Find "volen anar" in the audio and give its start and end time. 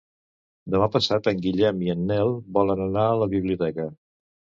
2.57-3.05